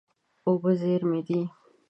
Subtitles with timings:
[0.47, 1.41] اوبه زېرمې دي.